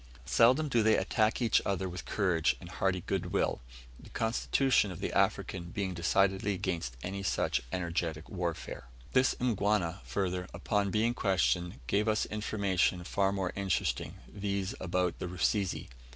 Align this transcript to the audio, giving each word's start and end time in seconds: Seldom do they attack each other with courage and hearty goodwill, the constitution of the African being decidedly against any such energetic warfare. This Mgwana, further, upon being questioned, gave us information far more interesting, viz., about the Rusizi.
Seldom 0.25 0.67
do 0.67 0.81
they 0.81 0.97
attack 0.97 1.43
each 1.43 1.61
other 1.63 1.87
with 1.87 2.05
courage 2.05 2.55
and 2.59 2.69
hearty 2.71 3.01
goodwill, 3.01 3.61
the 3.99 4.09
constitution 4.09 4.89
of 4.89 4.99
the 4.99 5.13
African 5.15 5.65
being 5.65 5.93
decidedly 5.93 6.55
against 6.55 6.97
any 7.03 7.21
such 7.21 7.61
energetic 7.71 8.27
warfare. 8.27 8.87
This 9.13 9.35
Mgwana, 9.35 10.01
further, 10.03 10.47
upon 10.55 10.89
being 10.89 11.13
questioned, 11.13 11.81
gave 11.85 12.07
us 12.07 12.25
information 12.25 13.03
far 13.03 13.31
more 13.31 13.53
interesting, 13.55 14.15
viz., 14.27 14.73
about 14.79 15.19
the 15.19 15.27
Rusizi. 15.27 15.87